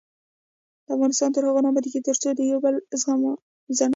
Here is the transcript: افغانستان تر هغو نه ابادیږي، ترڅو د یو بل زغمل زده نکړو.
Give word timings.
افغانستان 0.95 1.29
تر 1.35 1.43
هغو 1.47 1.63
نه 1.63 1.69
ابادیږي، 1.71 1.99
ترڅو 2.07 2.29
د 2.35 2.39
یو 2.51 2.59
بل 2.63 2.75
زغمل 3.01 3.35
زده 3.75 3.83
نکړو. 3.85 3.89